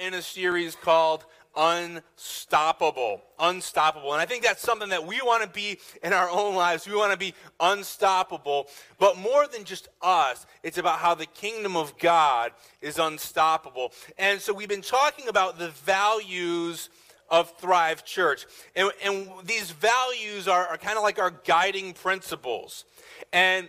[0.00, 1.24] in a series called
[1.56, 3.22] Unstoppable.
[3.38, 4.12] Unstoppable.
[4.12, 6.86] And I think that's something that we want to be in our own lives.
[6.86, 8.66] We want to be unstoppable.
[8.98, 13.92] But more than just us, it's about how the kingdom of God is unstoppable.
[14.18, 16.88] And so we've been talking about the values
[17.30, 18.46] of Thrive Church.
[18.74, 22.84] And, and these values are, are kind of like our guiding principles.
[23.32, 23.68] And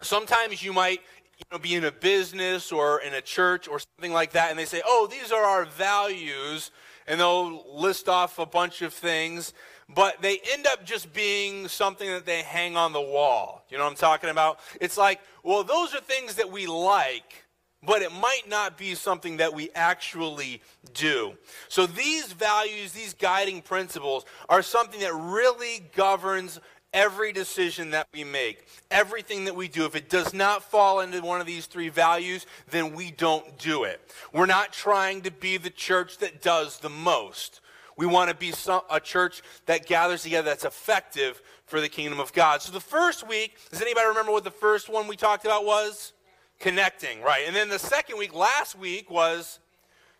[0.00, 1.00] sometimes you might
[1.40, 4.58] you know, be in a business or in a church or something like that, and
[4.58, 6.70] they say, oh, these are our values,
[7.06, 9.54] and they'll list off a bunch of things,
[9.88, 13.64] but they end up just being something that they hang on the wall.
[13.70, 14.60] You know what I'm talking about?
[14.80, 17.44] It's like, well, those are things that we like,
[17.82, 20.60] but it might not be something that we actually
[20.92, 21.32] do.
[21.68, 26.60] So these values, these guiding principles, are something that really governs
[26.92, 29.84] every decision that we make, everything that we do.
[29.84, 33.84] If it does not fall into one of these three values, then we don't do
[33.84, 34.00] it.
[34.32, 37.60] We're not trying to be the church that does the most.
[37.96, 42.18] We want to be some, a church that gathers together that's effective for the kingdom
[42.18, 42.62] of God.
[42.62, 46.12] So the first week, does anybody remember what the first one we talked about was?
[46.58, 47.44] Connecting, right.
[47.46, 49.60] And then the second week, last week, was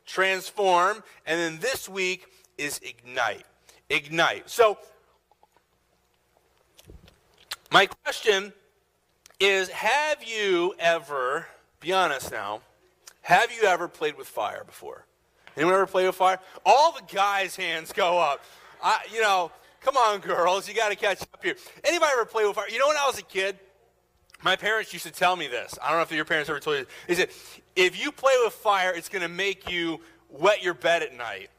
[0.07, 1.03] transform.
[1.27, 2.27] And then this week
[2.59, 3.45] is ignite.
[3.89, 4.49] Ignite.
[4.51, 4.79] So
[7.71, 8.53] my question
[9.39, 11.47] is Have you ever,
[11.81, 12.61] be honest now,
[13.23, 15.07] have you ever played with fire before?
[15.57, 16.39] Anyone ever played with fire?
[16.65, 18.43] All the guys' hands go up.
[18.83, 21.57] I, you know, come on, girls, you got to catch up here.
[21.85, 22.69] Anybody ever play with fire?
[22.71, 23.59] You know, when I was a kid,
[24.43, 25.79] my parents used to tell me this.
[25.83, 26.87] I don't know if your parents ever told you.
[27.09, 27.29] They said,
[27.77, 31.51] if you play with fire, it's going to make you wet your bed at night.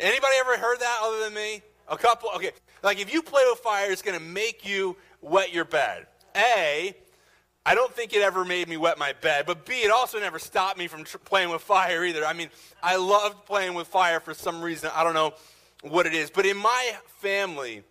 [0.00, 1.62] Anybody ever heard that other than me?
[1.88, 2.30] A couple.
[2.36, 6.06] Okay, like if you play with fire, it's going to make you wet your bed.
[6.36, 6.94] A,
[7.64, 10.38] I don't think it ever made me wet my bed, but B, it also never
[10.38, 12.26] stopped me from tr- playing with fire either.
[12.26, 12.50] I mean,
[12.82, 14.90] I loved playing with fire for some reason.
[14.94, 15.34] I don't know
[15.82, 16.30] what it is.
[16.30, 17.84] But in my family,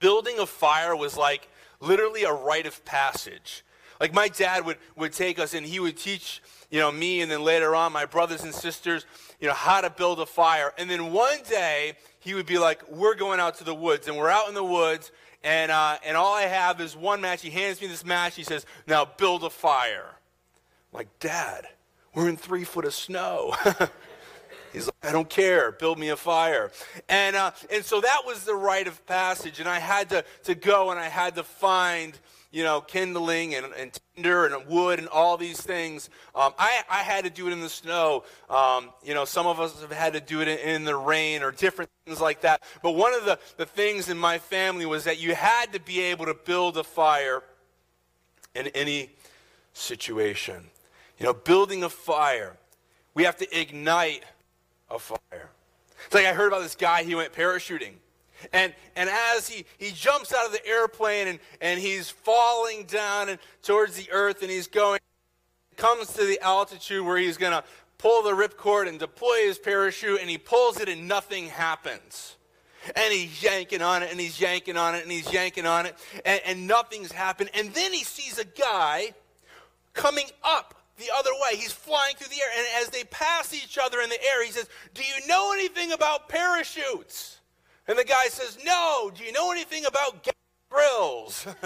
[0.00, 1.48] building a fire was like
[1.80, 3.64] literally a rite of passage.
[4.00, 7.30] Like my dad would, would take us and he would teach, you know, me and
[7.30, 9.06] then later on my brothers and sisters,
[9.40, 10.72] you know, how to build a fire.
[10.78, 14.08] And then one day he would be like, we're going out to the woods.
[14.08, 15.12] And we're out in the woods
[15.44, 17.42] and, uh, and all I have is one match.
[17.42, 18.34] He hands me this match.
[18.34, 20.06] He says, Now build a fire.
[20.10, 21.66] I'm like, Dad,
[22.14, 23.54] we're in three foot of snow.
[24.72, 25.70] He's like, I don't care.
[25.70, 26.72] Build me a fire.
[27.10, 29.60] And, uh, and so that was the rite of passage.
[29.60, 32.18] And I had to, to go and I had to find
[32.54, 36.08] you know, kindling and, and tinder and wood and all these things.
[36.36, 38.22] Um, I, I had to do it in the snow.
[38.48, 41.42] Um, you know, some of us have had to do it in, in, the rain
[41.42, 42.62] or different things like that.
[42.80, 46.00] But one of the, the things in my family was that you had to be
[46.00, 47.42] able to build a fire
[48.54, 49.10] in any
[49.72, 50.70] situation.
[51.18, 52.56] You know, building a fire,
[53.14, 54.22] we have to ignite
[54.88, 55.50] a fire.
[56.06, 57.94] It's like I heard about this guy, he went parachuting.
[58.52, 63.28] And, and as he, he jumps out of the airplane and, and he's falling down
[63.28, 65.00] and towards the earth and he's going,
[65.76, 67.64] comes to the altitude where he's going to
[67.98, 72.36] pull the ripcord and deploy his parachute and he pulls it and nothing happens.
[72.96, 75.96] And he's yanking on it and he's yanking on it and he's yanking on it
[76.24, 77.50] and, and nothing's happened.
[77.54, 79.14] And then he sees a guy
[79.94, 81.56] coming up the other way.
[81.56, 82.50] He's flying through the air.
[82.58, 85.92] And as they pass each other in the air, he says, Do you know anything
[85.92, 87.38] about parachutes?
[87.86, 90.34] And the guy says, No, do you know anything about gas
[90.70, 91.46] grills?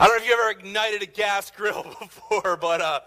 [0.00, 3.00] I don't know if you ever ignited a gas grill before, but uh,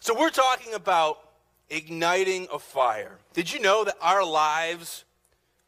[0.00, 1.18] so we're talking about
[1.68, 3.18] igniting a fire.
[3.32, 5.04] Did you know that our lives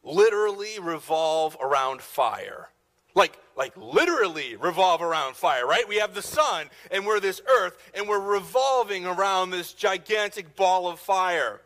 [0.03, 2.69] literally revolve around fire?
[3.15, 5.87] Like, like literally revolve around fire, right?
[5.87, 10.89] We have the sun and we're this earth and we're revolving around this gigantic ball
[10.89, 11.61] of fire.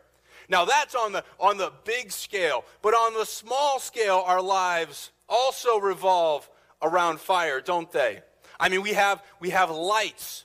[0.48, 5.10] Now that's on the on the big scale, but on the small scale our lives
[5.28, 6.48] also revolve
[6.82, 8.20] around fire, don't they?
[8.58, 10.44] I mean, we have we have lights.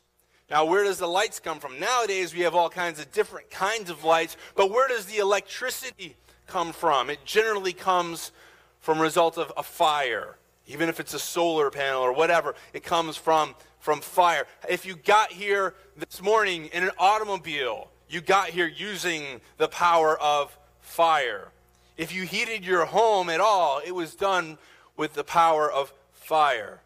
[0.49, 1.79] Now, where does the lights come from?
[1.79, 6.15] Nowadays we have all kinds of different kinds of lights, but where does the electricity
[6.47, 7.09] come from?
[7.09, 8.31] It generally comes
[8.79, 10.37] from result of a fire.
[10.67, 14.45] Even if it's a solar panel or whatever, it comes from from fire.
[14.69, 20.19] If you got here this morning in an automobile, you got here using the power
[20.19, 21.49] of fire.
[21.97, 24.57] If you heated your home at all, it was done
[24.95, 26.81] with the power of fire.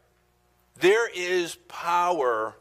[0.80, 2.56] There is power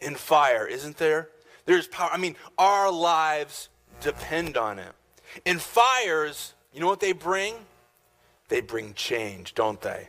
[0.00, 1.30] in fire, isn't there?
[1.64, 2.10] There's power.
[2.12, 3.68] I mean, our lives
[4.00, 4.92] depend on it.
[5.44, 7.54] In fires, you know what they bring?
[8.48, 10.08] They bring change, don't they?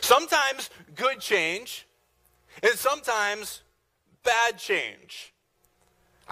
[0.00, 1.86] Sometimes good change,
[2.62, 3.62] and sometimes
[4.22, 5.31] bad change.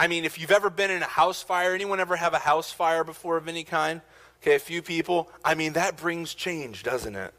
[0.01, 2.73] I mean, if you've ever been in a house fire, anyone ever have a house
[2.73, 4.01] fire before of any kind?
[4.41, 5.29] Okay, a few people.
[5.45, 7.35] I mean, that brings change, doesn't it?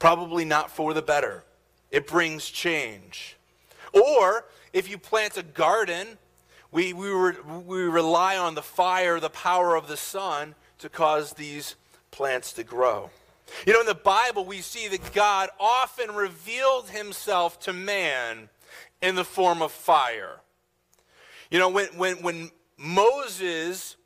[0.00, 1.44] Probably not for the better.
[1.92, 3.36] It brings change.
[3.92, 6.18] Or if you plant a garden,
[6.72, 7.34] we, we, re,
[7.64, 11.76] we rely on the fire, the power of the sun to cause these
[12.10, 13.10] plants to grow.
[13.64, 18.48] You know, in the Bible, we see that God often revealed himself to man
[19.00, 20.40] in the form of fire.
[21.52, 23.96] You know, when, when, when Moses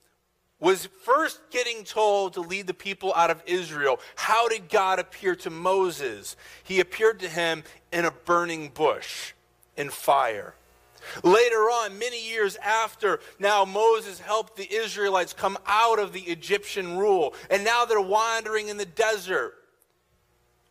[0.59, 5.37] was first getting told to lead the people out of Israel, how did God appear
[5.37, 6.35] to Moses?
[6.65, 7.63] He appeared to him
[7.93, 9.33] in a burning bush,
[9.77, 10.57] in fire.
[11.23, 16.97] Later on, many years after, now Moses helped the Israelites come out of the Egyptian
[16.97, 19.55] rule, and now they're wandering in the desert.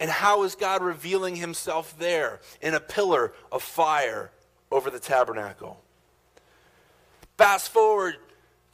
[0.02, 2.42] And how is God revealing himself there?
[2.60, 4.32] In a pillar of fire
[4.70, 5.80] over the tabernacle.
[7.38, 8.16] Fast forward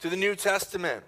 [0.00, 1.04] to the New Testament.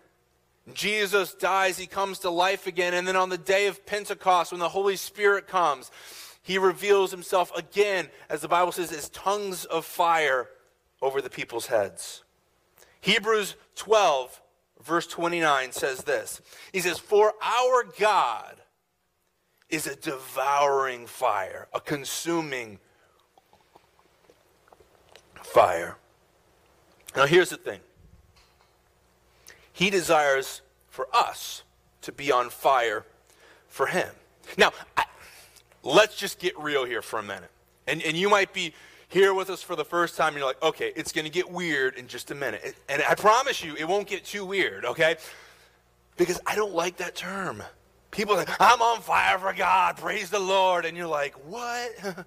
[0.73, 4.61] Jesus dies, he comes to life again, and then on the day of Pentecost, when
[4.61, 5.91] the Holy Spirit comes,
[6.43, 10.49] he reveals himself again, as the Bible says, as tongues of fire
[11.03, 12.25] over the people's heads.
[13.01, 14.41] Hebrews 12,
[14.83, 16.41] verse 29 says this
[16.73, 18.57] He says, For our God
[19.69, 22.79] is a devouring fire, a consuming
[25.43, 25.99] fire.
[27.17, 27.81] Now, here's the thing
[29.73, 31.63] He desires for us
[32.03, 33.05] to be on fire
[33.69, 34.09] for Him.
[34.59, 35.05] Now, I,
[35.83, 37.51] let's just get real here for a minute.
[37.87, 38.75] And, and you might be
[39.09, 41.51] here with us for the first time, and you're like, okay, it's going to get
[41.51, 42.77] weird in just a minute.
[42.89, 45.17] And I promise you, it won't get too weird, okay?
[46.17, 47.63] Because I don't like that term.
[48.11, 50.85] People like, I'm on fire for God, praise the Lord.
[50.85, 51.91] And you're like, what?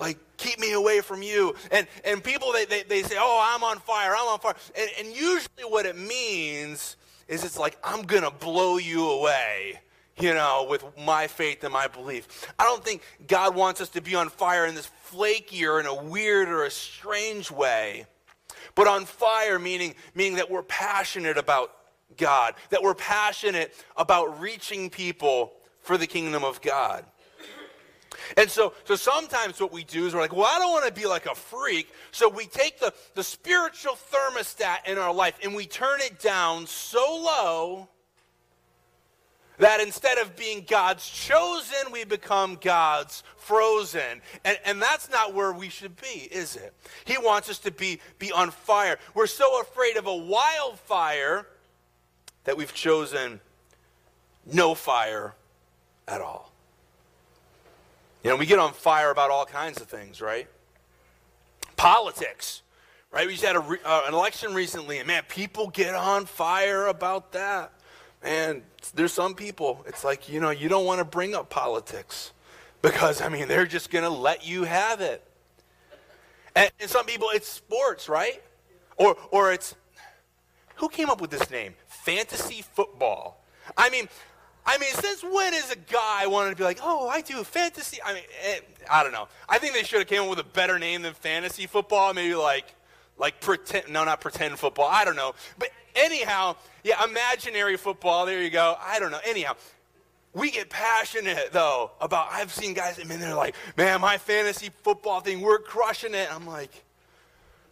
[0.00, 1.54] like keep me away from you.
[1.70, 4.56] And and people they, they, they say oh i'm on fire i'm on fire.
[4.76, 6.96] And, and usually what it means
[7.28, 9.80] is it's like i'm gonna blow you away
[10.18, 12.52] you know with my faith and my belief.
[12.58, 15.86] I don't think god wants us to be on fire in this flaky or in
[15.86, 18.06] a weird or a strange way.
[18.74, 21.72] But on fire meaning meaning that we're passionate about
[22.16, 27.04] god that we're passionate about reaching people for the kingdom of god
[28.36, 31.00] and so, so sometimes what we do is we're like, well, I don't want to
[31.00, 31.90] be like a freak.
[32.12, 36.66] So we take the, the spiritual thermostat in our life and we turn it down
[36.66, 37.88] so low
[39.60, 44.22] that instead of being God's chosen, we become God's frozen.
[44.44, 46.74] And, and that's not where we should be, is it?
[47.04, 48.98] He wants us to be, be on fire.
[49.14, 51.46] We're so afraid of a wildfire
[52.44, 53.40] that we've chosen
[54.50, 55.34] no fire
[56.08, 56.49] at all.
[58.22, 60.46] You know, we get on fire about all kinds of things, right?
[61.76, 62.60] Politics,
[63.10, 63.26] right?
[63.26, 67.32] We just had re- uh, an election recently, and man, people get on fire about
[67.32, 67.72] that.
[68.22, 68.62] And
[68.94, 72.32] there's some people, it's like, you know, you don't want to bring up politics
[72.82, 75.26] because, I mean, they're just going to let you have it.
[76.54, 78.42] And, and some people, it's sports, right?
[78.98, 79.74] Or, or it's,
[80.74, 81.74] who came up with this name?
[81.86, 83.42] Fantasy football.
[83.78, 84.08] I mean,
[84.66, 87.98] I mean, since when is a guy wanting to be like, oh, I do fantasy?
[88.04, 89.28] I mean, it, eh, I don't know.
[89.48, 92.12] I think they should have came up with a better name than fantasy football.
[92.12, 92.74] Maybe like,
[93.18, 93.88] like pretend.
[93.88, 94.88] No, not pretend football.
[94.90, 95.34] I don't know.
[95.58, 98.26] But anyhow, yeah, imaginary football.
[98.26, 98.76] There you go.
[98.80, 99.20] I don't know.
[99.24, 99.54] Anyhow,
[100.32, 102.28] we get passionate though about.
[102.30, 103.00] I've seen guys.
[103.00, 106.32] I mean, they're like, man, my fantasy football thing, we're crushing it.
[106.32, 106.70] I'm like,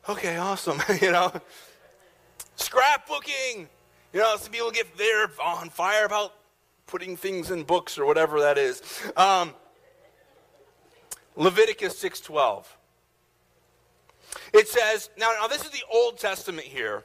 [0.09, 0.81] okay, awesome.
[1.01, 1.33] you know,
[2.57, 3.67] scrapbooking.
[4.13, 6.35] You know, some people get they're on fire about
[6.89, 8.83] putting things in books or whatever that is.
[9.17, 9.55] Um,
[11.37, 12.65] Leviticus 6:12.
[14.53, 17.05] It says, now, now this is the Old Testament here.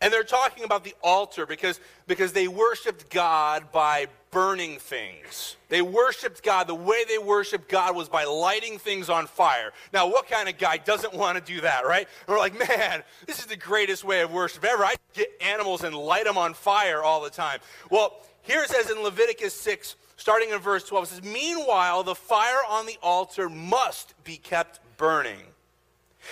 [0.00, 5.56] And they're talking about the altar because, because they worshiped God by burning things.
[5.68, 6.66] They worshiped God.
[6.66, 9.72] The way they worshiped God was by lighting things on fire.
[9.92, 12.08] Now, what kind of guy doesn't want to do that, right?
[12.26, 14.84] And we're like, man, this is the greatest way of worship ever.
[14.84, 17.58] I get animals and light them on fire all the time.
[17.90, 22.14] Well, here it says in Leviticus 6, starting in verse 12, it says, Meanwhile, the
[22.14, 25.40] fire on the altar must be kept burning.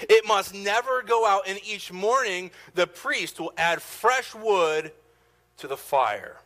[0.03, 4.93] It must never go out, and each morning the priest will add fresh wood
[5.59, 6.37] to the fire.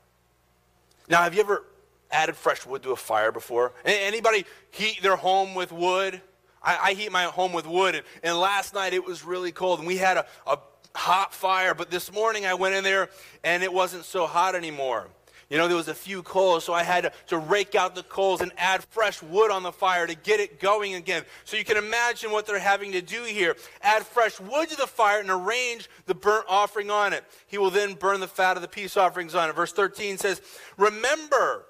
[1.08, 1.64] Now, have you ever
[2.10, 3.72] added fresh wood to a fire before?
[3.84, 6.20] Anybody heat their home with wood?
[6.62, 9.80] I, I heat my home with wood, and, and, last night it was really cold,
[9.80, 10.58] and we had a, a
[10.94, 13.10] hot fire, but this morning I went in there
[13.42, 15.08] and it wasn't so hot anymore.
[15.50, 18.02] You know, there was a few coals, so I had to, to rake out the
[18.04, 21.24] coals and add fresh wood on the fire to get it going again.
[21.44, 23.56] So you can imagine what they're having to do here.
[23.82, 27.24] Add fresh wood to the fire and arrange the burnt offering on it.
[27.46, 29.56] He will then burn the fat of the peace offerings on it.
[29.56, 30.40] Verse 13 says,
[30.76, 31.66] Remember,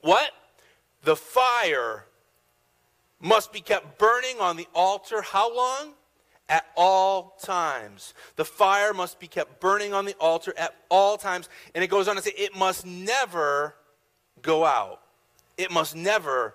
[0.00, 0.30] what?
[1.02, 2.06] The fire
[3.20, 5.22] must be kept burning on the altar.
[5.22, 5.94] How long?
[6.50, 8.12] At all times.
[8.36, 11.48] The fire must be kept burning on the altar at all times.
[11.74, 13.76] And it goes on to say, it must never
[14.42, 15.00] go out.
[15.56, 16.54] It must never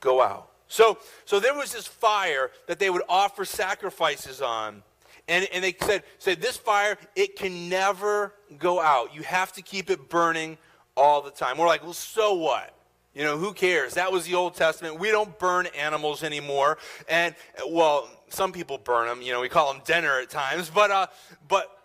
[0.00, 0.48] go out.
[0.66, 4.82] So, so there was this fire that they would offer sacrifices on.
[5.28, 9.14] And, and they said, said, this fire, it can never go out.
[9.14, 10.56] You have to keep it burning
[10.96, 11.58] all the time.
[11.58, 12.74] We're like, well, so what?
[13.14, 13.94] You know, who cares?
[13.94, 15.00] That was the Old Testament.
[15.00, 16.78] We don't burn animals anymore.
[17.08, 17.34] And,
[17.68, 19.20] well, some people burn them.
[19.20, 20.70] You know, we call them dinner at times.
[20.70, 21.06] But, uh,
[21.48, 21.76] but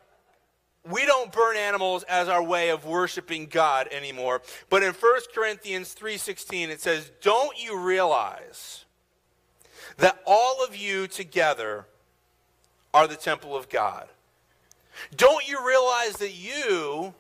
[0.90, 4.44] we don't burn animals as our way of worshiping God anymore.
[4.70, 8.86] But in 1 Corinthians 3.16, it says, Don't you realize
[9.98, 11.88] that all of you together
[12.94, 14.08] are the temple of God?
[15.16, 17.14] Don't you realize that you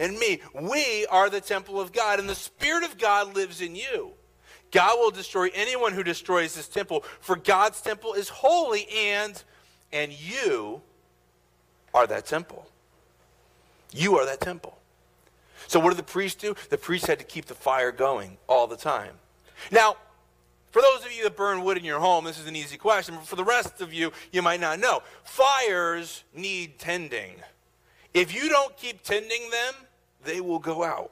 [0.00, 3.76] and me, we are the temple of God, and the Spirit of God lives in
[3.76, 4.10] you?
[4.72, 9.40] God will destroy anyone who destroys this temple, for God's temple is holy and
[9.92, 10.80] and you
[11.92, 12.66] are that temple.
[13.92, 14.78] You are that temple.
[15.66, 16.54] So what did the priest do?
[16.68, 19.14] The priest had to keep the fire going all the time.
[19.70, 19.96] Now,
[20.70, 23.16] for those of you that burn wood in your home, this is an easy question.
[23.16, 25.02] But for the rest of you, you might not know.
[25.24, 27.34] Fires need tending.
[28.14, 29.74] If you don't keep tending them,
[30.24, 31.10] they will go out.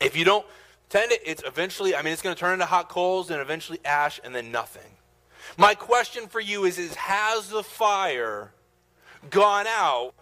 [0.00, 0.46] If you don't
[0.94, 3.80] Tend it, it's eventually, I mean, it's going to turn into hot coals and eventually
[3.84, 4.92] ash and then nothing.
[5.56, 8.52] My question for you is, is has the fire
[9.28, 10.12] gone out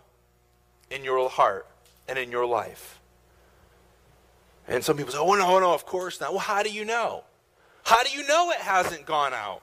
[0.90, 1.66] in your heart
[2.08, 3.00] and in your life?
[4.66, 6.30] And some people say, oh, no, no, of course not.
[6.30, 7.24] Well, how do you know?
[7.84, 9.62] How do you know it hasn't gone out?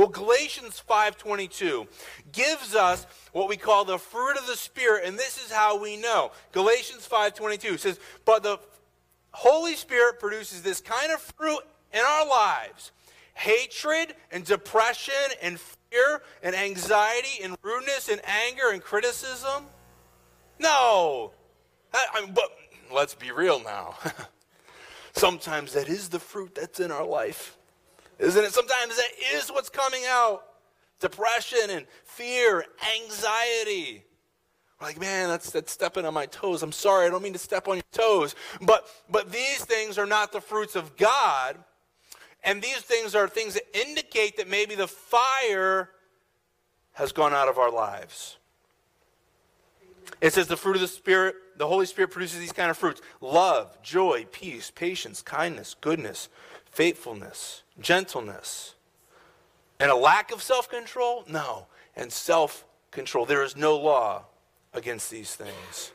[0.00, 1.86] Well, Galatians 5:22
[2.32, 5.98] gives us what we call the fruit of the spirit, and this is how we
[5.98, 6.32] know.
[6.52, 8.58] Galatians 5:22 says, "But the
[9.32, 12.92] Holy Spirit produces this kind of fruit in our lives
[13.34, 19.68] hatred and depression and fear and anxiety and rudeness and anger and criticism?
[20.58, 21.34] No.
[21.92, 22.56] I, I, but
[22.90, 23.98] let's be real now.
[25.12, 27.58] Sometimes that is the fruit that's in our life,
[28.20, 28.52] isn't it?
[28.52, 30.44] Sometimes that is what's coming out
[31.00, 32.64] depression and fear,
[32.96, 34.04] anxiety.
[34.80, 36.62] We're Like, man, that's, that's stepping on my toes.
[36.62, 38.34] I'm sorry, I don't mean to step on your toes.
[38.60, 41.56] But, but these things are not the fruits of God.
[42.44, 45.90] And these things are things that indicate that maybe the fire
[46.92, 48.36] has gone out of our lives.
[50.20, 53.00] It says the fruit of the Spirit, the Holy Spirit produces these kind of fruits
[53.20, 56.28] love, joy, peace, patience, kindness, goodness,
[56.70, 58.74] faithfulness, gentleness.
[59.78, 61.24] And a lack of self control?
[61.28, 61.66] No.
[61.96, 63.26] And self control.
[63.26, 64.24] There is no law
[64.72, 65.92] against these things.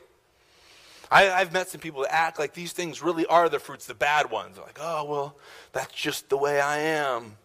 [1.10, 3.94] I, have met some people that act like these things really are the fruits, the
[3.94, 4.56] bad ones.
[4.56, 5.36] They're like, oh, well,
[5.72, 7.36] that's just the way I am.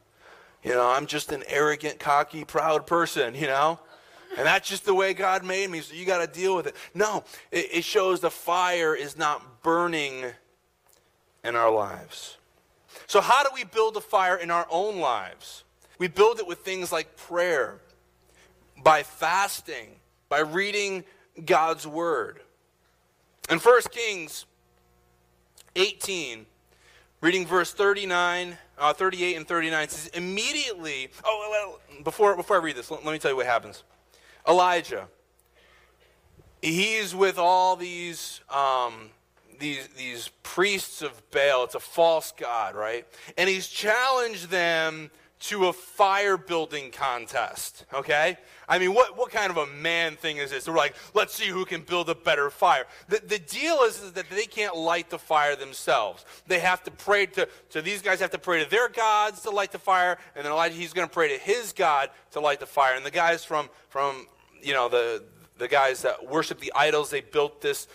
[0.64, 3.80] You know, I'm just an arrogant, cocky, proud person, you know?
[4.38, 6.76] And that's just the way God made me, so you got to deal with it.
[6.94, 10.26] No, it, it shows the fire is not burning
[11.44, 12.38] in our lives.
[13.07, 15.63] So, how do we build a fire in our own lives?
[15.98, 17.79] We build it with things like prayer,
[18.83, 19.95] by fasting,
[20.29, 21.03] by reading
[21.45, 22.39] God's word.
[23.50, 24.45] In 1 Kings
[25.75, 26.45] 18,
[27.21, 32.75] reading verse 39, uh, 38 and 39, says, Immediately, oh, well, before, before I read
[32.75, 33.83] this, let, let me tell you what happens.
[34.48, 35.07] Elijah,
[36.62, 39.10] he's with all these, um,
[39.62, 41.63] these, these priests of Baal.
[41.63, 43.08] It's a false god, right?
[43.38, 48.38] And he's challenged them to a fire building contest, okay?
[48.70, 50.65] I mean, what, what kind of a man thing is this?
[50.65, 52.86] They're like, let's see who can build a better fire.
[53.08, 56.25] The, the deal is, is that they can't light the fire themselves.
[56.46, 59.50] They have to pray to, so these guys have to pray to their gods to
[59.50, 62.60] light the fire, and then Elijah, he's going to pray to his God to light
[62.60, 62.94] the fire.
[62.96, 64.27] And the guys from, from
[64.62, 65.24] you know, the,
[65.58, 67.88] the guys that worship the idols, they built this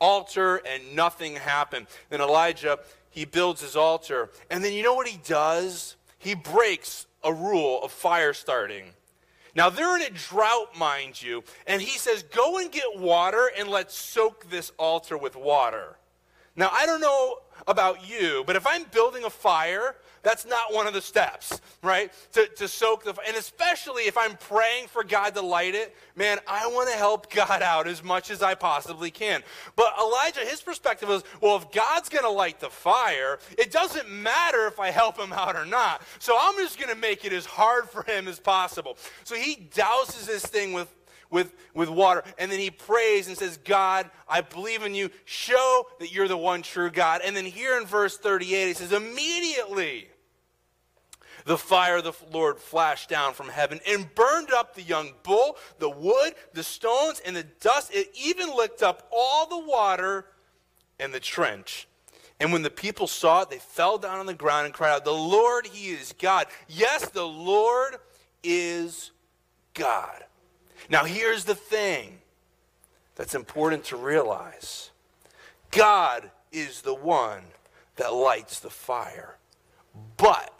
[0.00, 1.86] altar and nothing happened.
[2.10, 2.78] Then Elijah,
[3.10, 4.30] he builds his altar.
[4.50, 5.96] And then you know what he does?
[6.24, 8.86] he breaks a rule of fire starting.
[9.54, 13.68] Now, they're in a drought, mind you, and he says, Go and get water and
[13.68, 15.98] let's soak this altar with water.
[16.56, 20.86] Now, I don't know about you, but if I'm building a fire, that's not one
[20.86, 22.12] of the steps, right?
[22.32, 26.38] To, to soak the and especially if I'm praying for God to light it, man,
[26.46, 29.42] I want to help God out as much as I possibly can.
[29.76, 34.10] But Elijah, his perspective was, well, if God's going to light the fire, it doesn't
[34.10, 36.02] matter if I help him out or not.
[36.18, 38.96] So I'm just going to make it as hard for him as possible.
[39.24, 40.92] So he douses this thing with
[41.30, 42.22] with, with water.
[42.38, 45.10] And then he prays and says, God, I believe in you.
[45.24, 47.22] Show that you're the one true God.
[47.24, 50.08] And then here in verse 38, he says, immediately
[51.44, 55.56] the fire of the Lord flashed down from heaven and burned up the young bull,
[55.78, 57.90] the wood, the stones, and the dust.
[57.92, 60.26] It even licked up all the water
[60.98, 61.86] in the trench.
[62.40, 65.04] And when the people saw it, they fell down on the ground and cried out,
[65.04, 66.46] The Lord, He is God.
[66.68, 67.96] Yes, the Lord
[68.42, 69.12] is
[69.74, 70.24] God.
[70.88, 72.18] Now, here's the thing
[73.14, 74.90] that's important to realize
[75.70, 77.42] God is the one
[77.96, 79.36] that lights the fire.
[80.16, 80.53] But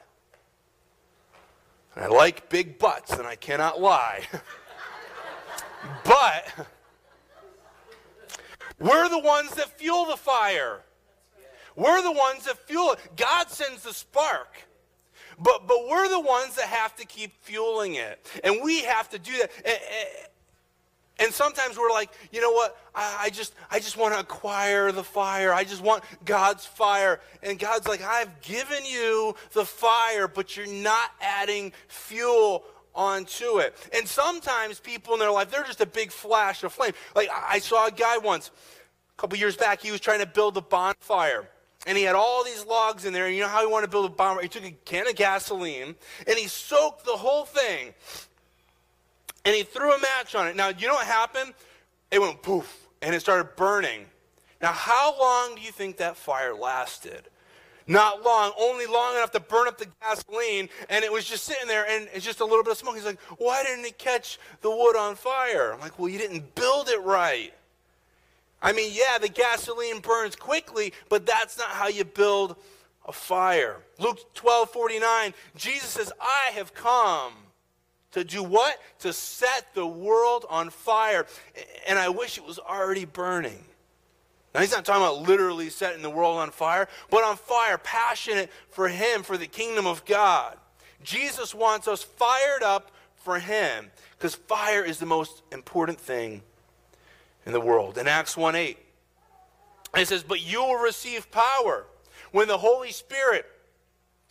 [1.96, 4.22] I like big butts, and I cannot lie.
[6.04, 6.66] but
[8.78, 10.80] we're the ones that fuel the fire.
[11.76, 12.98] We're the ones that fuel it.
[13.16, 14.56] God sends the spark.
[15.38, 18.24] But, but we're the ones that have to keep fueling it.
[18.44, 19.50] And we have to do that.
[21.20, 22.76] And sometimes we're like, you know what?
[22.94, 25.52] I, I just, I just want to acquire the fire.
[25.52, 27.20] I just want God's fire.
[27.42, 33.76] And God's like, I've given you the fire, but you're not adding fuel onto it.
[33.94, 36.92] And sometimes people in their life, they're just a big flash of flame.
[37.14, 38.50] Like I saw a guy once,
[39.16, 41.48] a couple years back, he was trying to build a bonfire.
[41.86, 43.26] And he had all these logs in there.
[43.26, 44.42] And you know how he wanted to build a bonfire?
[44.42, 45.94] He took a can of gasoline
[46.26, 47.94] and he soaked the whole thing
[49.44, 50.56] and he threw a match on it.
[50.56, 51.54] Now, you know what happened?
[52.10, 54.06] It went poof, and it started burning.
[54.62, 57.28] Now, how long do you think that fire lasted?
[57.86, 61.68] Not long, only long enough to burn up the gasoline, and it was just sitting
[61.68, 62.94] there, and it's just a little bit of smoke.
[62.94, 65.72] He's like, Why didn't it catch the wood on fire?
[65.74, 67.52] I'm like, Well, you didn't build it right.
[68.62, 72.56] I mean, yeah, the gasoline burns quickly, but that's not how you build
[73.06, 73.82] a fire.
[73.98, 77.34] Luke 12 49, Jesus says, I have come
[78.14, 78.80] to do what?
[79.00, 81.26] To set the world on fire.
[81.86, 83.64] And I wish it was already burning.
[84.54, 88.50] Now, he's not talking about literally setting the world on fire, but on fire, passionate
[88.70, 90.56] for Him, for the kingdom of God.
[91.02, 96.42] Jesus wants us fired up for Him because fire is the most important thing
[97.44, 97.98] in the world.
[97.98, 98.78] In Acts 1 8,
[99.96, 101.86] it says, But you will receive power
[102.30, 103.46] when the Holy Spirit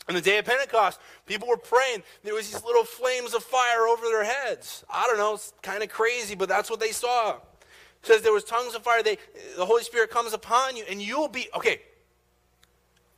[0.08, 2.04] on the day of Pentecost, people were praying.
[2.24, 4.84] There was these little flames of fire over their heads.
[4.90, 7.36] I don't know, it's kind of crazy, but that's what they saw.
[7.36, 9.02] It says there was tongues of fire.
[9.02, 9.18] They,
[9.56, 11.82] the Holy Spirit comes upon you, and you'll be okay.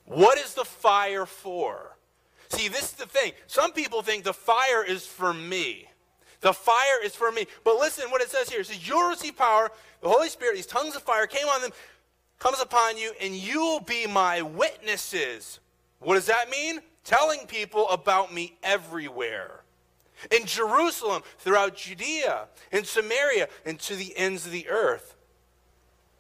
[0.06, 1.98] What is the fire for?
[2.50, 3.32] See, this is the thing.
[3.48, 5.90] Some people think the fire is for me.
[6.42, 7.48] The fire is for me.
[7.64, 8.60] But listen what it says here.
[8.60, 9.72] It says, You'll receive power.
[10.02, 11.72] The Holy Spirit, these tongues of fire came on them,
[12.38, 15.60] comes upon you, and you'll be my witnesses
[16.06, 16.80] what does that mean?
[17.04, 19.62] Telling people about me everywhere.
[20.32, 25.16] In Jerusalem, throughout Judea, in Samaria, and to the ends of the earth.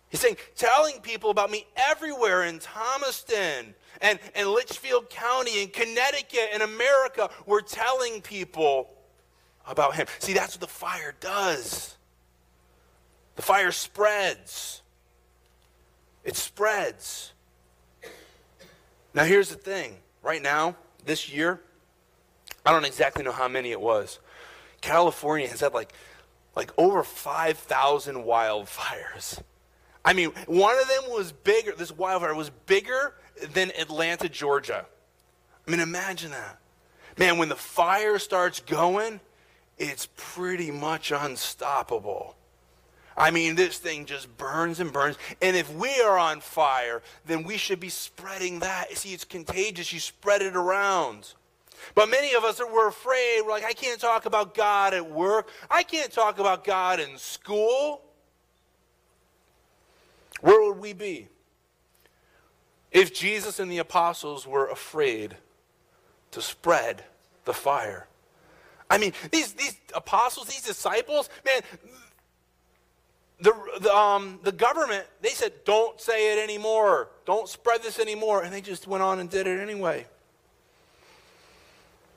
[0.09, 6.49] He's saying, telling people about me everywhere in Thomaston and, and Litchfield County and Connecticut
[6.53, 7.29] and America.
[7.45, 8.89] We're telling people
[9.67, 10.07] about him.
[10.19, 11.95] See, that's what the fire does.
[13.35, 14.81] The fire spreads.
[16.23, 17.33] It spreads.
[19.15, 19.95] Now, here's the thing.
[20.21, 20.75] Right now,
[21.05, 21.61] this year,
[22.65, 24.19] I don't exactly know how many it was.
[24.81, 25.93] California has had like,
[26.55, 29.41] like over 5,000 wildfires.
[30.03, 33.15] I mean, one of them was bigger, this wildfire was bigger
[33.53, 34.85] than Atlanta, Georgia.
[35.65, 36.59] I mean, imagine that.
[37.17, 39.21] Man, when the fire starts going,
[39.77, 42.35] it's pretty much unstoppable.
[43.17, 45.17] I mean, this thing just burns and burns.
[45.41, 48.95] And if we are on fire, then we should be spreading that.
[48.97, 49.93] See, it's contagious.
[49.93, 51.33] You spread it around.
[51.93, 53.41] But many of us are we're afraid.
[53.41, 55.49] We're like, I can't talk about God at work.
[55.69, 58.01] I can't talk about God in school.
[60.41, 61.27] Where would we be
[62.91, 65.37] if Jesus and the apostles were afraid
[66.31, 67.03] to spread
[67.45, 68.07] the fire?
[68.89, 71.61] I mean, these, these apostles, these disciples, man,
[73.39, 77.09] the, the, um, the government, they said, don't say it anymore.
[77.25, 78.43] Don't spread this anymore.
[78.43, 80.05] And they just went on and did it anyway.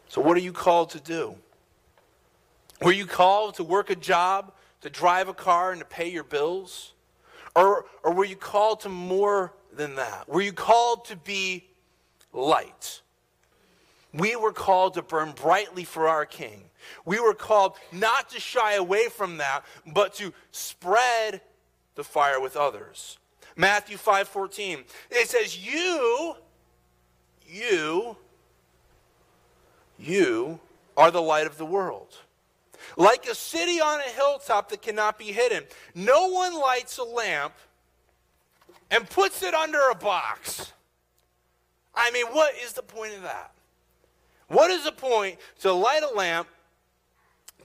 [0.09, 1.35] So, what are you called to do?
[2.81, 4.53] Were you called to work a job,
[4.83, 6.93] to drive a car, and to pay your bills?
[7.57, 10.29] Or, or were you called to more than that?
[10.29, 11.67] Were you called to be
[12.33, 13.03] light?
[14.15, 16.68] We were called to burn brightly for our King.
[17.05, 21.41] We were called not to shy away from that, but to spread
[21.95, 23.19] the fire with others.
[23.57, 24.85] Matthew 5:14.
[25.11, 26.37] It says, "You
[27.47, 28.17] you
[29.99, 30.61] you
[30.97, 32.19] are the light of the world."
[32.97, 35.67] Like a city on a hilltop that cannot be hidden.
[35.95, 37.55] No one lights a lamp
[38.91, 40.73] and puts it under a box.
[41.95, 43.53] I mean, what is the point of that?
[44.47, 46.49] What is the point to light a lamp,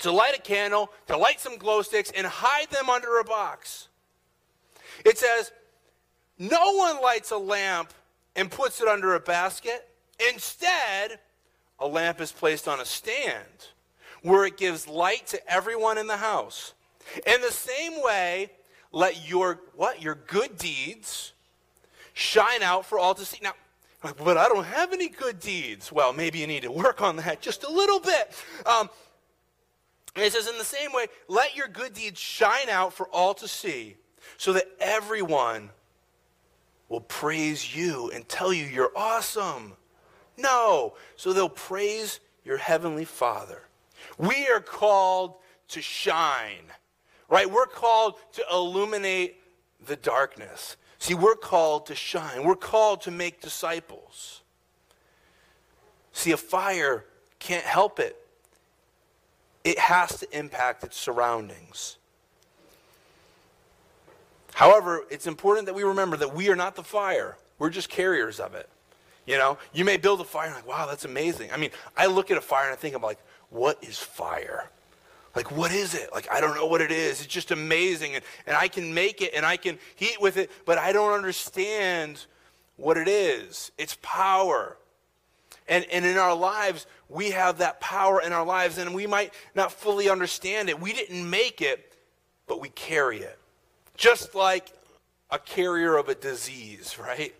[0.03, 3.89] to light a candle, to light some glow sticks, and hide them under a box?
[5.03, 5.51] It says,
[6.37, 7.93] no one lights a lamp
[8.35, 9.89] and puts it under a basket.
[10.31, 11.19] Instead,
[11.79, 13.69] a lamp is placed on a stand
[14.21, 16.73] where it gives light to everyone in the house.
[17.27, 18.51] In the same way,
[18.91, 20.01] let your what?
[20.01, 21.33] Your good deeds
[22.13, 23.39] shine out for all to see.
[23.41, 23.53] Now,
[24.23, 25.91] but I don't have any good deeds.
[25.91, 28.33] Well, maybe you need to work on that just a little bit.
[28.65, 28.89] Um,
[30.15, 33.47] it says, in the same way, let your good deeds shine out for all to
[33.47, 33.95] see,
[34.37, 35.69] so that everyone
[36.89, 39.73] will praise you and tell you you're awesome.
[40.37, 43.63] No, so they'll praise your heavenly Father.
[44.17, 45.35] We are called
[45.69, 46.65] to shine,
[47.29, 47.49] right?
[47.49, 49.37] We're called to illuminate
[49.85, 50.77] the darkness.
[50.99, 52.43] See, we're called to shine.
[52.43, 54.41] We're called to make disciples.
[56.11, 57.05] See, a fire
[57.39, 58.15] can't help it,
[59.63, 61.97] it has to impact its surroundings.
[64.53, 68.39] However, it's important that we remember that we are not the fire, we're just carriers
[68.39, 68.69] of it.
[69.25, 71.51] You know, you may build a fire and like, wow, that's amazing.
[71.51, 74.69] I mean, I look at a fire and I think I'm like, what is fire?
[75.35, 76.09] Like, what is it?
[76.13, 77.21] Like, I don't know what it is.
[77.21, 78.15] It's just amazing.
[78.15, 81.13] And, and I can make it and I can heat with it, but I don't
[81.13, 82.25] understand
[82.75, 83.71] what it is.
[83.77, 84.77] It's power.
[85.67, 89.33] And, and in our lives, we have that power in our lives, and we might
[89.55, 90.79] not fully understand it.
[90.79, 91.93] We didn't make it,
[92.47, 93.39] but we carry it.
[93.95, 94.71] Just like
[95.29, 97.33] a carrier of a disease, right?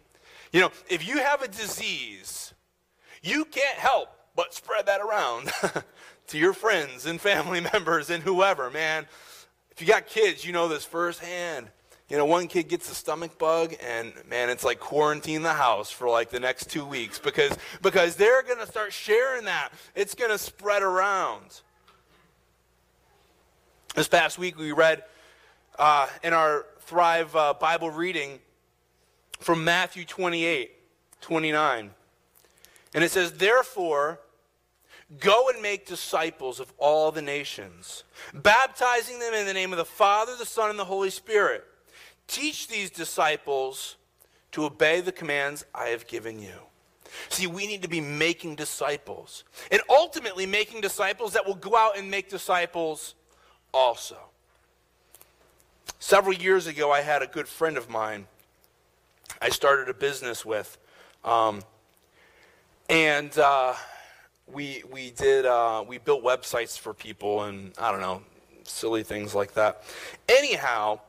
[0.51, 2.53] You know, if you have a disease,
[3.21, 5.51] you can't help but spread that around
[6.27, 9.05] to your friends and family members and whoever, man.
[9.71, 11.67] If you got kids, you know this firsthand.
[12.13, 15.89] You know, one kid gets a stomach bug, and man, it's like quarantine the house
[15.89, 19.69] for like the next two weeks because because they're gonna start sharing that.
[19.95, 21.62] It's gonna spread around.
[23.95, 25.04] This past week, we read
[25.80, 28.38] uh, in our Thrive uh, Bible reading
[29.39, 30.69] from Matthew 28,
[31.19, 31.89] 29.
[32.93, 34.19] And it says, Therefore,
[35.19, 38.04] go and make disciples of all the nations,
[38.36, 41.65] baptizing them in the name of the Father, the Son, and the Holy Spirit.
[42.27, 43.97] Teach these disciples
[44.51, 46.55] to obey the commands I have given you.
[47.29, 51.97] See, we need to be making disciples, and ultimately making disciples that will go out
[51.97, 53.13] and make disciples
[53.71, 54.17] also.
[55.99, 58.25] Several years ago, I had a good friend of mine
[59.41, 60.77] I started a business with.
[61.23, 61.63] Um,
[62.89, 63.73] and uh,
[64.47, 68.21] we, we did, uh, we built websites for people and I don't know,
[68.63, 69.83] silly things like that.
[70.29, 70.99] Anyhow,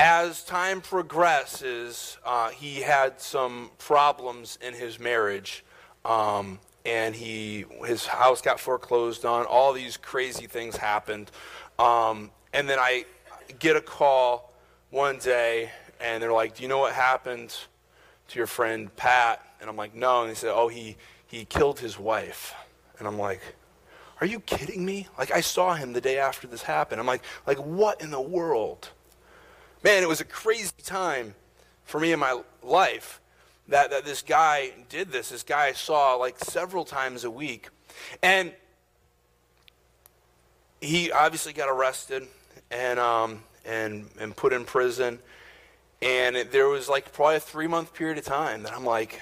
[0.00, 5.62] as time progresses, uh, he had some problems in his marriage.
[6.06, 9.44] Um, and he, his house got foreclosed on.
[9.44, 11.30] All these crazy things happened.
[11.78, 13.04] Um, and then I
[13.58, 14.54] get a call
[14.88, 17.54] one day, and they're like, "Do you know what happened
[18.28, 21.78] to your friend Pat?" And I'm like, "No." And they said, "Oh, he he killed
[21.78, 22.54] his wife."
[22.98, 23.42] And I'm like,
[24.22, 25.08] "Are you kidding me?
[25.18, 28.20] Like I saw him the day after this happened." I'm like, "Like what in the
[28.20, 28.88] world?"
[29.82, 31.34] Man, it was a crazy time
[31.84, 33.20] for me in my life
[33.68, 35.30] that that this guy did this.
[35.30, 37.70] This guy I saw like several times a week,
[38.22, 38.52] and
[40.82, 42.26] he obviously got arrested
[42.70, 45.18] and um, and and put in prison.
[46.02, 49.18] And it, there was like probably a three month period of time that I'm like,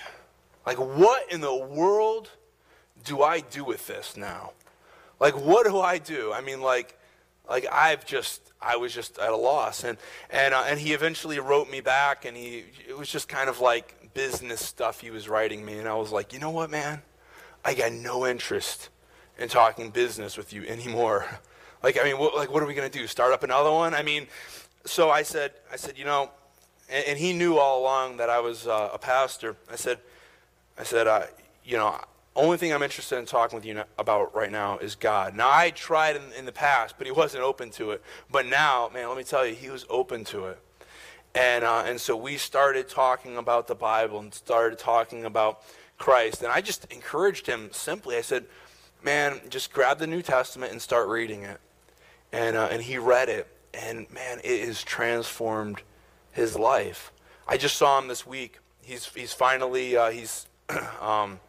[0.66, 2.30] like what in the world
[3.04, 4.52] do I do with this now?
[5.20, 6.32] Like what do I do?
[6.32, 6.97] I mean, like,
[7.48, 9.98] like I've just I was just at a loss, and
[10.30, 13.60] and uh, and he eventually wrote me back, and he it was just kind of
[13.60, 17.02] like business stuff he was writing me, and I was like, you know what, man,
[17.64, 18.88] I got no interest
[19.38, 21.26] in talking business with you anymore.
[21.80, 23.06] Like, I mean, what, like, what are we going to do?
[23.06, 23.94] Start up another one?
[23.94, 24.26] I mean,
[24.84, 26.28] so I said, I said, you know,
[26.90, 29.54] and, and he knew all along that I was uh, a pastor.
[29.70, 29.98] I said,
[30.76, 31.26] I said, uh,
[31.64, 32.00] you know,
[32.38, 35.34] only thing I'm interested in talking with you about right now is God.
[35.34, 38.02] Now, I tried in, in the past, but he wasn't open to it.
[38.30, 40.58] But now, man, let me tell you, he was open to it.
[41.34, 45.62] And, uh, and so we started talking about the Bible and started talking about
[45.98, 46.42] Christ.
[46.42, 48.16] And I just encouraged him simply.
[48.16, 48.44] I said,
[49.02, 51.60] man, just grab the New Testament and start reading it.
[52.32, 53.48] And, uh, and he read it.
[53.74, 55.82] And man, it has transformed
[56.32, 57.12] his life.
[57.46, 58.58] I just saw him this week.
[58.82, 60.46] He's, he's finally, uh, he's,
[61.00, 61.40] um,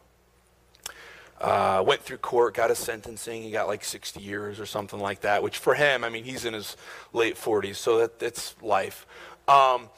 [1.40, 3.42] uh, went through court, got a sentencing.
[3.42, 6.44] He got like 60 years or something like that, which for him, I mean, he's
[6.44, 6.76] in his
[7.12, 9.06] late 40s, so that, that's life.
[9.48, 9.88] Um,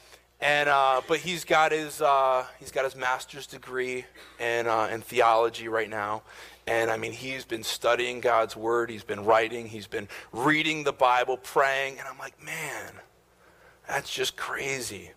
[0.41, 4.05] and uh, but he's got his uh, he's got his master's degree
[4.41, 6.23] in uh, in theology right now,
[6.67, 8.91] and I mean he's been studying God's word.
[8.91, 9.69] He's been writing.
[9.69, 12.93] He's been reading the Bible, praying, and I'm like, man,
[13.87, 15.13] that's just crazy.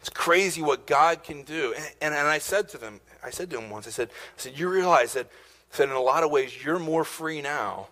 [0.00, 1.74] It's crazy what God can do.
[1.76, 4.40] And, and, and I said to them, I said to him once, I said, I
[4.40, 5.28] said, you realize that,
[5.70, 7.88] said in a lot of ways you're more free now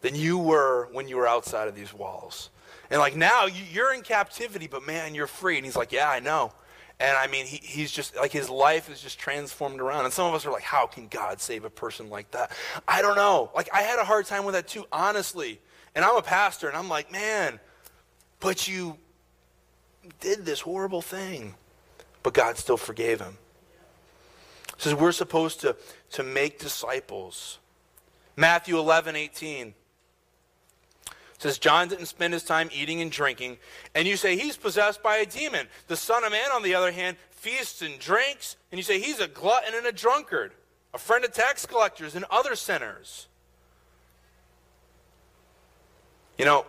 [0.00, 2.50] than you were when you were outside of these walls.
[2.90, 5.56] And like now you're in captivity, but man, you're free.
[5.56, 6.52] And he's like, yeah, I know.
[7.00, 10.04] And I mean, he, he's just like his life is just transformed around.
[10.04, 12.52] And some of us are like, how can God save a person like that?
[12.86, 13.50] I don't know.
[13.54, 15.60] Like, I had a hard time with that too, honestly.
[15.94, 17.60] And I'm a pastor, and I'm like, man,
[18.40, 18.96] but you
[20.20, 21.54] did this horrible thing.
[22.22, 23.36] But God still forgave him.
[24.82, 25.76] Says we're supposed to,
[26.10, 27.58] to make disciples.
[28.36, 29.74] Matthew 11, 18
[31.38, 33.58] says John didn't spend his time eating and drinking,
[33.94, 35.66] and you say he's possessed by a demon.
[35.88, 39.18] The Son of Man, on the other hand, feasts and drinks, and you say he's
[39.18, 40.52] a glutton and a drunkard,
[40.94, 43.26] a friend of tax collectors and other sinners.
[46.38, 46.64] You know,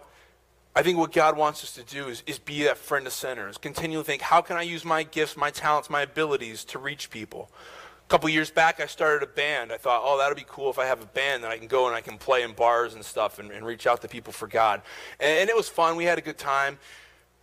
[0.76, 3.58] I think what God wants us to do is, is be that friend of sinners.
[3.60, 7.50] Continually think, how can I use my gifts, my talents, my abilities to reach people?
[8.14, 9.72] Couple years back, I started a band.
[9.72, 11.88] I thought, oh, that'll be cool if I have a band that I can go
[11.88, 14.48] and I can play in bars and stuff and, and reach out to people for
[14.48, 14.84] God.
[15.20, 15.96] And, and, it was fun.
[15.96, 16.78] We had a good time.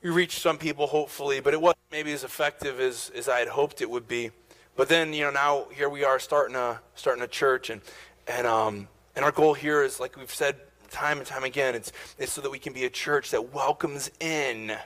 [0.00, 3.48] We reached some people, hopefully, but it wasn't maybe as effective as, as I had
[3.48, 4.30] hoped it would be.
[4.76, 7.80] But then, you know, now here we are starting a, starting a church, and,
[8.28, 10.54] and, um, and our goal here is, like we've said
[10.88, 14.08] time and time again, it's, it's so that we can be a church that welcomes
[14.20, 14.76] in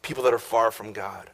[0.00, 1.28] people that are far from God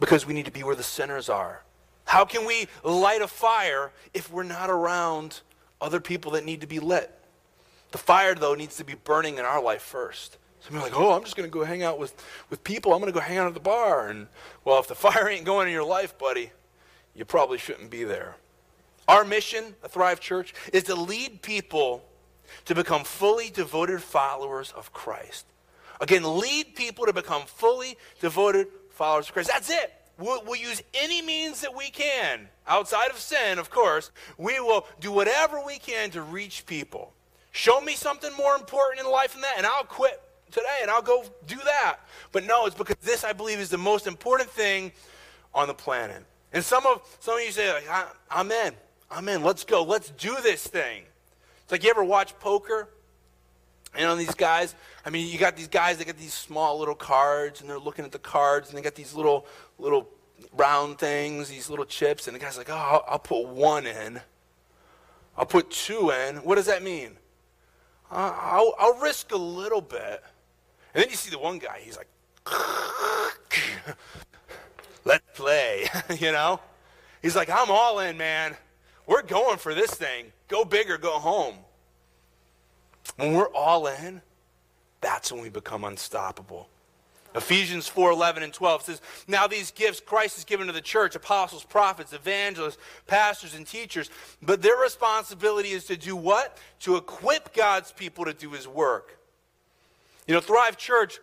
[0.00, 1.62] because we need to be where the sinners are.
[2.04, 5.40] How can we light a fire if we're not around
[5.80, 7.14] other people that need to be lit?
[7.90, 10.38] The fire, though, needs to be burning in our life first.
[10.60, 12.14] Some people are like, oh, I'm just going to go hang out with,
[12.50, 12.92] with people.
[12.92, 14.08] I'm going to go hang out at the bar.
[14.08, 14.26] And,
[14.64, 16.50] well, if the fire ain't going in your life, buddy,
[17.14, 18.36] you probably shouldn't be there.
[19.06, 22.04] Our mission, a Thrive Church, is to lead people
[22.66, 25.46] to become fully devoted followers of Christ.
[26.00, 29.50] Again, lead people to become fully devoted followers of Christ.
[29.52, 29.94] That's it.
[30.18, 34.10] We'll, we'll, use any means that we can, outside of sin, of course.
[34.36, 37.12] We will do whatever we can to reach people.
[37.52, 41.02] Show me something more important in life than that, and I'll quit today and I'll
[41.02, 41.98] go do that.
[42.32, 44.90] But no, it's because this, I believe, is the most important thing
[45.54, 46.24] on the planet.
[46.52, 48.72] And some of some of you say, like, I'm in.
[49.10, 49.44] I'm in.
[49.44, 49.84] Let's go.
[49.84, 51.04] Let's do this thing.
[51.62, 52.88] It's like you ever watch poker?
[53.96, 54.74] You know, these guys,
[55.08, 58.04] I mean, you got these guys that get these small little cards and they're looking
[58.04, 59.46] at the cards and they got these little,
[59.78, 60.06] little
[60.52, 64.20] round things, these little chips, and the guy's like, oh, I'll, I'll put one in.
[65.34, 66.36] I'll put two in.
[66.36, 67.12] What does that mean?
[68.12, 70.22] Uh, I'll, I'll risk a little bit.
[70.92, 72.08] And then you see the one guy, he's like,
[75.06, 76.60] let's play, you know?
[77.22, 78.58] He's like, I'm all in, man.
[79.06, 80.32] We're going for this thing.
[80.48, 81.54] Go big or go home.
[83.16, 84.20] When we're all in,
[85.00, 86.68] that's when we become unstoppable.
[87.34, 91.14] Ephesians 4 11 and 12 says, Now these gifts Christ has given to the church
[91.14, 94.10] apostles, prophets, evangelists, pastors, and teachers.
[94.42, 96.58] But their responsibility is to do what?
[96.80, 99.18] To equip God's people to do his work.
[100.26, 101.20] You know, Thrive Church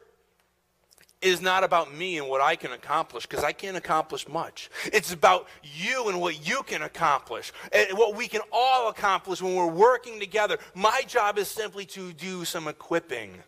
[1.21, 4.69] is not about me and what I can accomplish because I can't accomplish much.
[4.85, 9.55] It's about you and what you can accomplish and what we can all accomplish when
[9.55, 10.59] we're working together.
[10.75, 13.41] My job is simply to do some equipping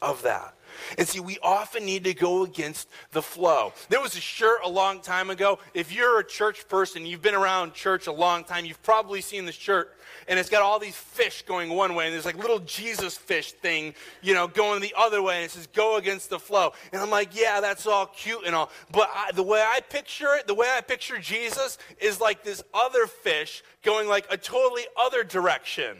[0.00, 0.54] of that.
[0.96, 3.72] And see, we often need to go against the flow.
[3.88, 5.58] There was a shirt a long time ago.
[5.74, 9.44] If you're a church person, you've been around church a long time, you've probably seen
[9.44, 9.96] this shirt,
[10.28, 13.52] and it's got all these fish going one way, and there's like little Jesus fish
[13.52, 16.72] thing, you know, going the other way, and it says, go against the flow.
[16.92, 18.70] And I'm like, yeah, that's all cute and all.
[18.92, 22.62] But I, the way I picture it, the way I picture Jesus is like this
[22.72, 25.98] other fish going like a totally other direction.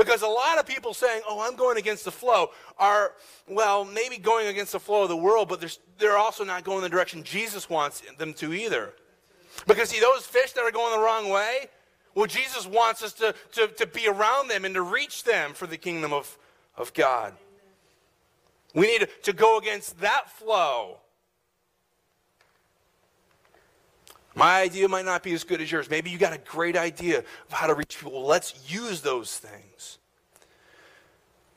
[0.00, 3.12] Because a lot of people saying, oh, I'm going against the flow, are,
[3.46, 6.80] well, maybe going against the flow of the world, but they're, they're also not going
[6.80, 8.94] the direction Jesus wants them to either.
[9.66, 11.66] Because, see, those fish that are going the wrong way,
[12.14, 15.66] well, Jesus wants us to, to, to be around them and to reach them for
[15.66, 16.38] the kingdom of,
[16.78, 17.34] of God.
[18.74, 20.96] We need to go against that flow.
[24.34, 25.90] My idea might not be as good as yours.
[25.90, 28.24] Maybe you got a great idea of how to reach people.
[28.24, 29.98] Let's use those things.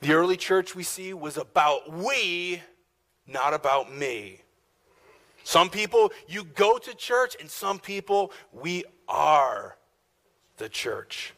[0.01, 2.61] The early church we see was about we,
[3.27, 4.41] not about me.
[5.43, 9.77] Some people, you go to church, and some people, we are
[10.57, 11.33] the church.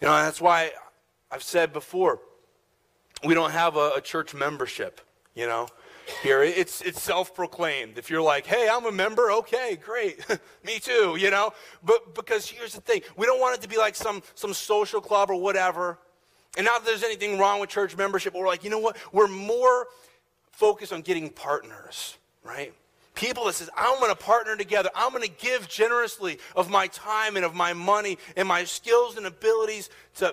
[0.00, 0.72] You know, that's why
[1.30, 2.20] I've said before,
[3.24, 5.00] we don't have a, a church membership,
[5.34, 5.68] you know.
[6.22, 7.98] Here, it's, it's self proclaimed.
[7.98, 10.24] If you're like, hey, I'm a member, okay, great.
[10.64, 11.52] Me too, you know?
[11.82, 15.00] But because here's the thing we don't want it to be like some, some social
[15.00, 15.98] club or whatever.
[16.56, 18.96] And not that there's anything wrong with church membership, but we're like, you know what?
[19.12, 19.86] We're more
[20.50, 22.74] focused on getting partners, right?
[23.18, 26.86] people that says i'm going to partner together i'm going to give generously of my
[26.86, 30.32] time and of my money and my skills and abilities to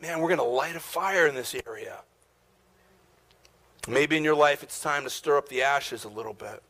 [0.00, 1.98] man we're going to light a fire in this area
[3.88, 6.62] maybe in your life it's time to stir up the ashes a little bit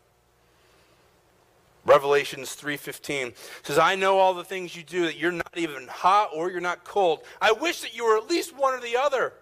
[1.87, 6.31] revelations 3.15 says i know all the things you do that you're not even hot
[6.35, 9.33] or you're not cold i wish that you were at least one or the other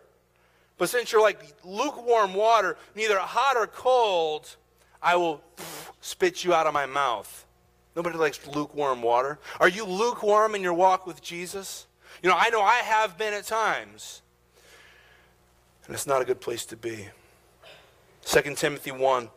[0.79, 4.57] but since you're like lukewarm water neither hot or cold
[5.03, 5.43] I will
[6.01, 7.45] spit you out of my mouth.
[7.97, 9.39] Nobody likes lukewarm water.
[9.59, 11.87] Are you lukewarm in your walk with Jesus?
[12.23, 14.23] You know, I know I have been at times.
[15.87, 17.09] And it's not a good place to be.
[18.25, 19.29] 2 Timothy 1,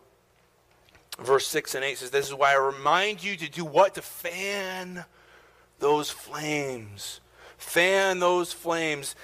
[1.19, 3.95] verse 6 and 8 says, This is why I remind you to do what?
[3.95, 5.06] To fan
[5.80, 7.21] those flames.
[7.58, 9.15] Fan those flames.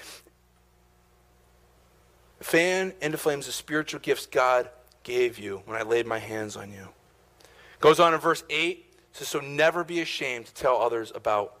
[2.40, 4.68] Fan into flames the spiritual gifts God
[5.04, 6.88] gave you when I laid my hands on you.
[7.80, 11.60] Goes on in verse 8 says, So never be ashamed to tell others about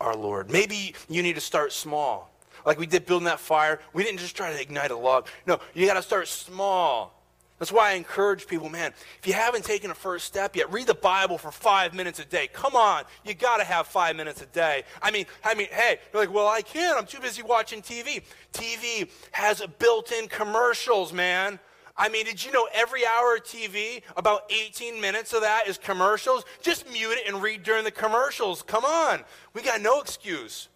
[0.00, 0.50] our Lord.
[0.50, 2.31] Maybe you need to start small.
[2.64, 3.80] Like we did building that fire.
[3.92, 5.26] We didn't just try to ignite a log.
[5.46, 7.18] No, you got to start small.
[7.62, 10.88] That's why I encourage people, man, if you haven't taken a first step yet, read
[10.88, 12.48] the Bible for five minutes a day.
[12.52, 14.82] Come on, you got to have five minutes a day.
[15.00, 16.98] I mean, I mean, hey, you're like, well, I can't.
[16.98, 18.24] I'm too busy watching TV.
[18.52, 21.60] TV has built-in commercials, man.
[21.96, 25.78] I mean, did you know every hour of TV, about 18 minutes of that is
[25.78, 26.44] commercials?
[26.62, 28.62] Just mute it and read during the commercials.
[28.62, 29.20] Come on.
[29.54, 30.68] We got no excuse.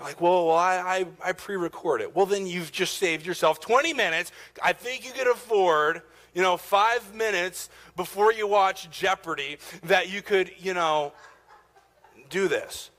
[0.00, 2.14] Like, well, well I, I, I pre record it.
[2.14, 4.32] Well, then you've just saved yourself 20 minutes.
[4.62, 6.02] I think you could afford,
[6.34, 11.12] you know, five minutes before you watch Jeopardy that you could, you know,
[12.30, 12.90] do this.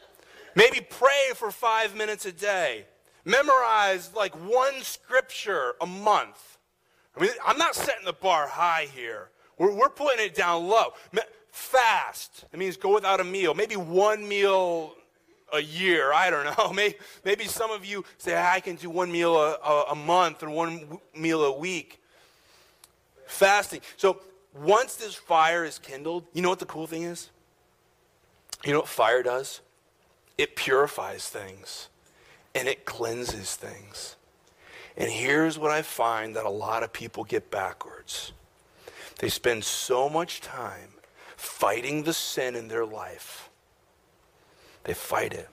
[0.56, 2.86] Maybe pray for five minutes a day.
[3.26, 6.58] Memorize like one scripture a month.
[7.16, 9.30] I mean, I'm not setting the bar high here.
[9.58, 10.94] We're, we're putting it down low.
[11.52, 12.46] Fast.
[12.52, 13.54] It means go without a meal.
[13.54, 14.96] Maybe one meal
[15.54, 16.14] a year.
[16.14, 16.74] I don't know.
[16.74, 19.96] Maybe, maybe some of you say, ah, I can do one meal a, a, a
[19.96, 22.02] month or one meal a week.
[23.28, 23.82] Fasting.
[23.98, 24.22] So
[24.54, 27.30] once this fire is kindled, you know what the cool thing is?
[28.66, 29.62] You know what fire does?
[30.38, 31.90] It purifies things
[32.56, 34.16] and it cleanses things.
[34.98, 38.34] And here's what I find that a lot of people get backwards
[39.20, 40.90] they spend so much time
[41.36, 43.49] fighting the sin in their life,
[44.84, 45.50] they fight it.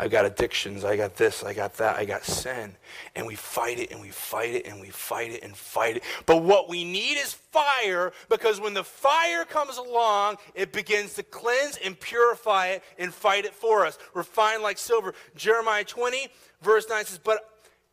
[0.00, 0.84] I've got addictions.
[0.84, 1.42] I got this.
[1.42, 1.96] I got that.
[1.96, 2.76] I got sin.
[3.16, 6.04] And we fight it and we fight it and we fight it and fight it.
[6.24, 11.24] But what we need is fire because when the fire comes along, it begins to
[11.24, 13.98] cleanse and purify it and fight it for us.
[14.14, 15.14] Refine like silver.
[15.34, 16.28] Jeremiah 20,
[16.62, 17.40] verse 9 says, But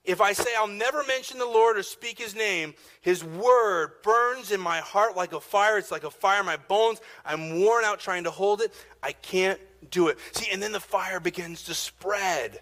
[0.03, 4.51] if I say I'll never mention the Lord or speak his name, his word burns
[4.51, 5.79] in my heart like a fire.
[5.79, 7.01] It's like a fire in my bones.
[7.25, 8.75] I'm worn out trying to hold it.
[9.01, 10.17] I can't do it.
[10.33, 12.59] See, and then the fire begins to spread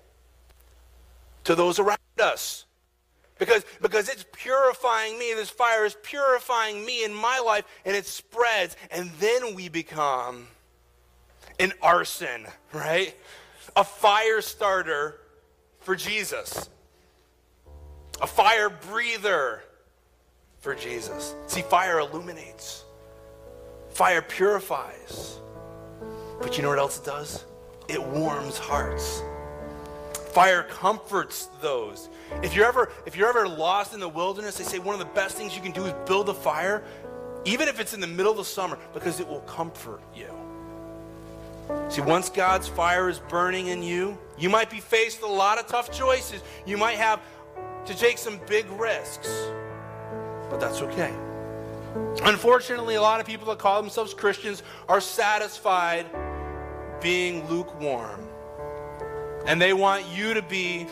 [1.43, 2.65] to those around us.
[3.39, 5.33] Because, because it's purifying me.
[5.33, 8.77] This fire is purifying me in my life, and it spreads.
[8.91, 10.47] And then we become
[11.59, 13.15] an arson, right?
[13.75, 15.19] A fire starter
[15.79, 16.69] for Jesus
[18.21, 19.63] a fire breather
[20.59, 21.35] for Jesus.
[21.47, 22.85] See, fire illuminates,
[23.89, 25.39] fire purifies.
[26.41, 27.45] But you know what else it does?
[27.87, 29.21] It warms hearts.
[30.33, 32.09] Fire comforts those.
[32.41, 35.13] If you're ever if you're ever lost in the wilderness, they say one of the
[35.13, 36.83] best things you can do is build a fire,
[37.45, 40.29] even if it's in the middle of the summer, because it will comfort you.
[41.89, 45.59] See, once God's fire is burning in you, you might be faced with a lot
[45.59, 46.41] of tough choices.
[46.65, 47.21] You might have
[47.85, 49.29] to take some big risks,
[50.49, 51.13] but that's okay.
[52.23, 56.05] Unfortunately, a lot of people that call themselves Christians are satisfied
[57.01, 58.27] being lukewarm.
[59.45, 60.87] And they want you to be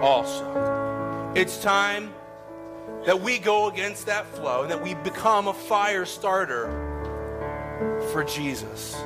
[0.00, 1.32] also.
[1.34, 2.14] It's time
[3.04, 6.66] that we go against that flow and that we become a fire starter
[8.10, 8.96] for Jesus.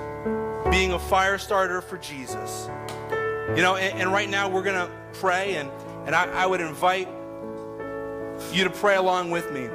[0.70, 2.68] Being a fire starter for Jesus.
[3.56, 5.68] You know, and, and right now we're going to pray, and,
[6.06, 7.08] and I, I would invite
[8.52, 9.68] you to pray along with me.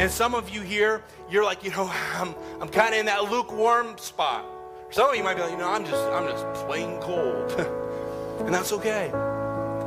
[0.00, 3.30] And some of you here, you're like, you know, I'm, I'm kind of in that
[3.30, 4.46] lukewarm spot.
[4.88, 7.52] Some of you might be like, you know, I'm just, I'm just plain cold.
[8.40, 9.08] and that's okay.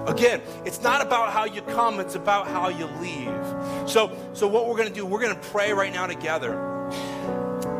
[0.05, 3.89] Again, it's not about how you come, it's about how you leave.
[3.89, 6.53] So, so what we're going to do, we're going to pray right now together.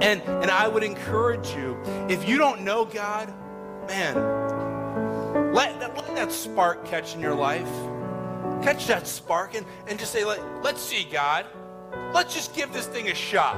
[0.02, 1.80] And, and I would encourage you,
[2.10, 3.32] if you don't know God,
[3.88, 7.70] man, let, let that spark catch in your life.
[8.64, 11.46] Catch that spark and, and just say, let, let's see, God.
[12.14, 13.58] Let's just give this thing a shot.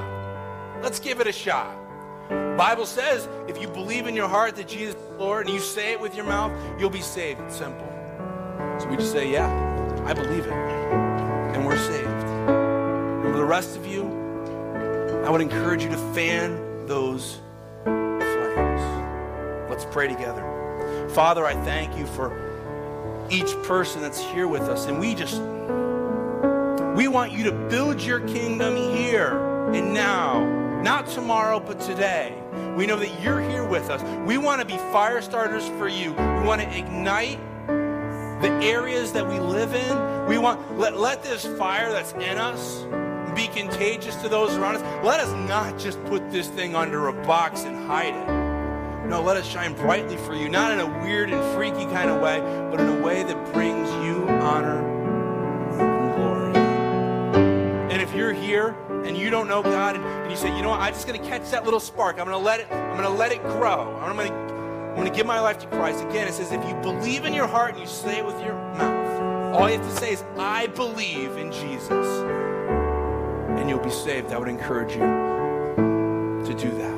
[0.82, 1.76] Let's give it a shot.
[2.56, 5.92] Bible says if you believe in your heart that Jesus is Lord and you say
[5.92, 7.40] it with your mouth, you'll be saved.
[7.42, 7.86] It's simple.
[8.78, 9.48] So we just say, yeah,
[10.06, 10.52] I believe it.
[10.52, 12.08] And we're saved.
[12.08, 14.04] And for the rest of you,
[15.24, 17.38] I would encourage you to fan those
[17.84, 18.80] flames.
[19.70, 21.08] Let's pray together.
[21.10, 22.32] Father, I thank you for
[23.30, 24.86] each person that's here with us.
[24.86, 25.40] And we just,
[26.96, 29.36] we want you to build your kingdom here
[29.74, 32.34] and now, not tomorrow, but today.
[32.74, 34.02] We know that you're here with us.
[34.26, 36.12] We want to be fire starters for you.
[36.12, 40.26] We want to ignite the areas that we live in.
[40.26, 42.84] We want, let, let this fire that's in us
[43.34, 45.04] be contagious to those around us.
[45.04, 49.06] Let us not just put this thing under a box and hide it.
[49.06, 52.22] No, let us shine brightly for you, not in a weird and freaky kind of
[52.22, 52.40] way,
[52.70, 54.95] but in a way that brings you honor
[58.16, 58.68] you're here
[59.04, 61.20] and you don't know God and, and you say, you know what, I'm just going
[61.20, 62.18] to catch that little spark.
[62.18, 63.96] I'm going to let it, I'm going to let it grow.
[64.00, 66.02] I'm going to, I'm going to give my life to Christ.
[66.02, 68.54] Again, it says, if you believe in your heart and you say it with your
[68.54, 71.90] mouth, all you have to say is, I believe in Jesus.
[71.90, 74.32] And you'll be saved.
[74.32, 76.96] I would encourage you to do that.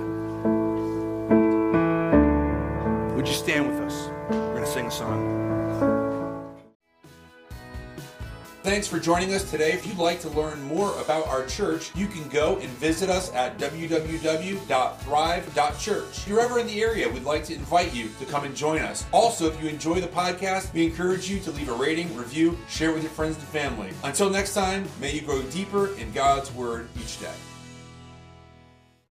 [3.15, 4.09] Would you stand with us?
[4.31, 5.48] We're going to sing a song.
[8.69, 9.73] Thanks for joining us today.
[9.73, 13.33] If you'd like to learn more about our church, you can go and visit us
[13.33, 16.19] at www.thrive.church.
[16.19, 18.83] If you're ever in the area, we'd like to invite you to come and join
[18.83, 19.07] us.
[19.11, 22.93] Also, if you enjoy the podcast, we encourage you to leave a rating, review, share
[22.93, 23.91] with your friends and family.
[24.05, 27.33] Until next time, may you grow deeper in God's Word each day.